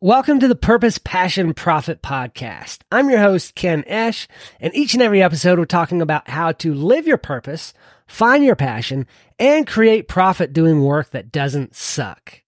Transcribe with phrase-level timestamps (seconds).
[0.00, 2.80] Welcome to the Purpose, Passion, Profit podcast.
[2.90, 4.26] I'm your host, Ken Esch,
[4.60, 7.72] and each and every episode we're talking about how to live your purpose,
[8.06, 9.06] find your passion,
[9.38, 12.42] and create profit doing work that doesn't suck.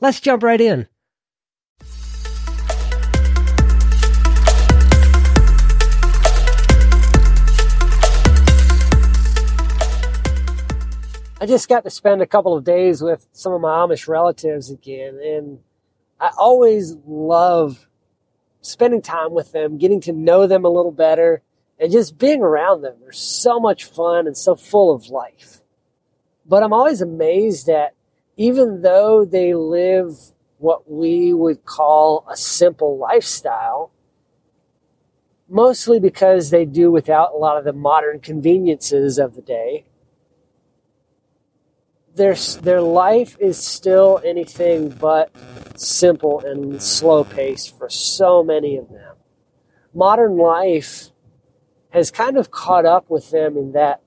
[0.00, 0.86] Let's jump right in.
[11.40, 14.70] I just got to spend a couple of days with some of my Amish relatives
[14.70, 15.58] again, and
[16.22, 17.88] I always love
[18.60, 21.42] spending time with them, getting to know them a little better,
[21.80, 22.94] and just being around them.
[23.00, 25.62] They're so much fun and so full of life.
[26.46, 27.96] But I'm always amazed that
[28.36, 30.16] even though they live
[30.58, 33.90] what we would call a simple lifestyle,
[35.48, 39.86] mostly because they do without a lot of the modern conveniences of the day,
[42.14, 45.30] their their life is still anything but
[45.76, 49.16] simple and slow paced for so many of them.
[49.94, 51.10] Modern life
[51.90, 54.02] has kind of caught up with them in that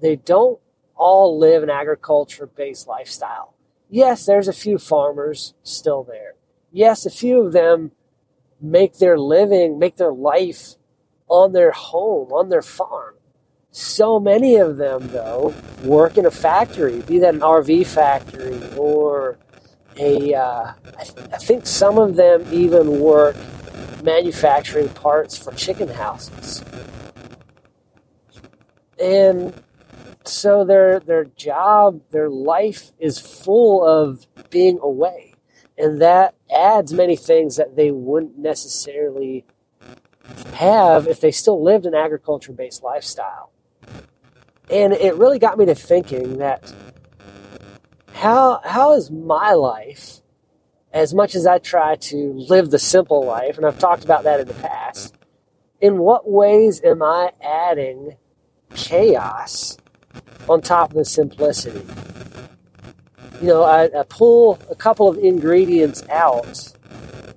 [0.00, 0.58] they don't
[0.96, 3.54] all live an agriculture based lifestyle.
[3.88, 6.34] Yes, there's a few farmers still there.
[6.70, 7.92] Yes, a few of them
[8.60, 10.74] make their living, make their life
[11.28, 13.14] on their home, on their farm.
[13.72, 15.54] So many of them, though,
[15.84, 19.38] work in a factory, be that an RV factory or
[19.96, 20.34] a.
[20.34, 23.36] Uh, I, th- I think some of them even work
[24.02, 26.64] manufacturing parts for chicken houses.
[29.00, 29.54] And
[30.24, 35.34] so their their job, their life is full of being away.
[35.78, 39.44] And that adds many things that they wouldn't necessarily
[40.54, 43.52] have if they still lived an agriculture based lifestyle.
[44.70, 46.72] And it really got me to thinking that
[48.12, 50.20] how how is my life,
[50.92, 54.40] as much as I try to live the simple life, and I've talked about that
[54.40, 55.14] in the past,
[55.80, 58.16] in what ways am I adding
[58.74, 59.76] chaos
[60.48, 61.84] on top of the simplicity?
[63.40, 66.74] You know, I, I pull a couple of ingredients out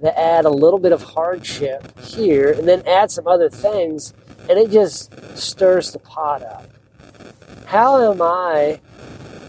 [0.00, 4.14] that add a little bit of hardship here, and then add some other things,
[4.48, 6.70] and it just stirs the pot up.
[7.66, 8.80] How am I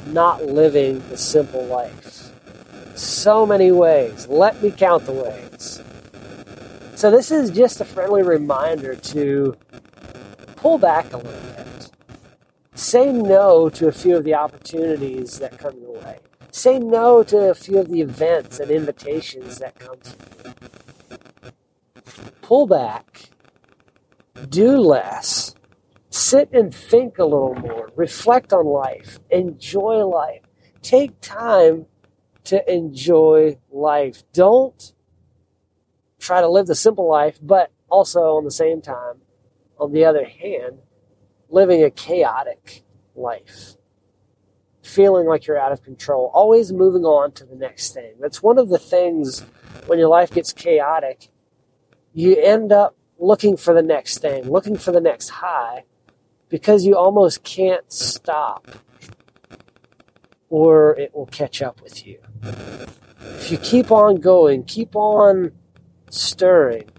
[0.07, 2.31] not living the simple life?
[2.95, 4.27] So many ways.
[4.27, 5.81] Let me count the ways.
[6.95, 9.55] So, this is just a friendly reminder to
[10.57, 11.91] pull back a little bit.
[12.75, 16.19] Say no to a few of the opportunities that come your way.
[16.51, 20.09] Say no to a few of the events and invitations that come to
[21.43, 21.51] you.
[22.41, 23.29] Pull back.
[24.49, 25.48] Do less
[26.29, 30.41] sit and think a little more, reflect on life, enjoy life.
[30.83, 31.87] Take time
[32.43, 34.23] to enjoy life.
[34.31, 34.93] Don't
[36.19, 39.15] try to live the simple life, but also on the same time,
[39.79, 40.79] on the other hand,
[41.49, 42.83] living a chaotic
[43.15, 43.75] life.
[44.83, 48.13] Feeling like you're out of control, always moving on to the next thing.
[48.19, 49.43] That's one of the things
[49.87, 51.29] when your life gets chaotic,
[52.13, 55.83] you end up looking for the next thing, looking for the next high,
[56.49, 58.67] because you almost can't stop
[60.49, 62.19] or it will catch up with you.
[63.21, 65.51] If you keep on going, keep on
[66.09, 66.89] stirring,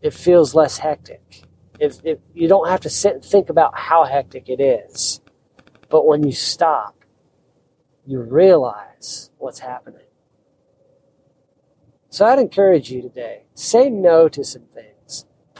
[0.00, 1.42] it feels less hectic.
[1.78, 5.20] If, if you don't have to sit and think about how hectic it is,
[5.90, 6.96] but when you stop,
[8.06, 10.00] you realize what's happening.
[12.08, 14.92] So I'd encourage you today say no to some things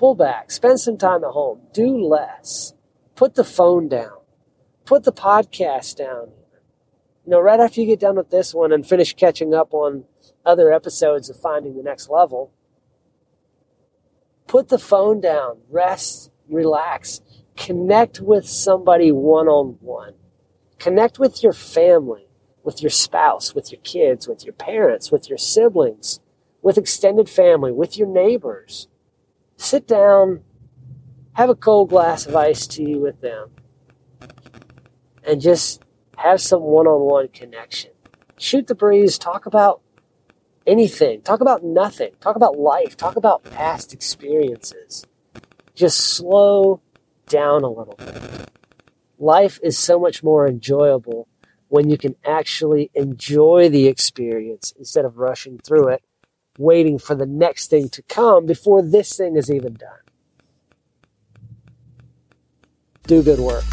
[0.03, 2.75] pull back, spend some time at home, do less,
[3.15, 4.19] put the phone down,
[4.85, 6.29] put the podcast down.
[7.25, 10.03] You know, right after you get done with this one and finish catching up on
[10.45, 12.51] other episodes of Finding the Next Level,
[14.49, 17.21] put the phone down, rest, relax,
[17.57, 20.15] connect with somebody one on one,
[20.81, 22.27] connect with your family,
[22.65, 26.19] with your spouse, with your kids, with your parents, with your siblings,
[26.61, 28.89] with extended family, with your neighbors
[29.63, 30.41] sit down,
[31.35, 33.51] have a cold glass of iced tea with them,
[35.27, 35.83] and just
[36.17, 37.91] have some one on one connection.
[38.39, 39.81] Shoot the breeze, talk about
[40.67, 45.07] anything, talk about nothing, talk about life, talk about past experiences.
[45.75, 46.81] Just slow
[47.29, 48.49] down a little bit.
[49.19, 51.29] Life is so much more enjoyable
[51.69, 56.03] when you can actually enjoy the experience instead of rushing through it
[56.59, 59.99] waiting for the next thing to come before this thing is even done.
[63.07, 63.65] Do good work.